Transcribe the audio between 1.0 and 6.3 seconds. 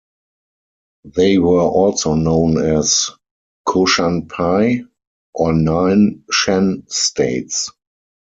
They were also known as "Koshanpye" or "Nine